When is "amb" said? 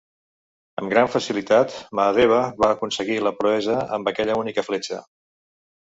0.81-0.87, 3.99-4.11